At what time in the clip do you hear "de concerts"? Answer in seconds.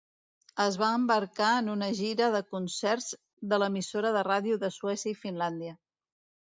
2.37-3.13